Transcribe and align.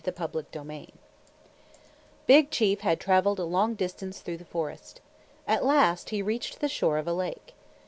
THE 0.03 0.11
BEAVERS' 0.11 0.45
LODGE 0.55 0.87
Big 2.25 2.49
Chief 2.49 2.79
had 2.81 2.99
traveled 2.99 3.37
a 3.37 3.43
long 3.45 3.75
distance 3.75 4.19
through 4.19 4.37
the 4.37 4.43
forest. 4.45 4.99
At 5.47 5.63
last 5.63 6.09
he 6.09 6.23
reached 6.23 6.59
the 6.59 6.67
shore 6.67 6.97
of 6.97 7.07
a 7.07 7.13
lake. 7.13 7.53